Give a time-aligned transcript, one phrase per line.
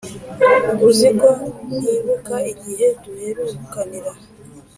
[0.89, 1.29] uziko
[1.79, 4.11] ntibuka igihe duherukanira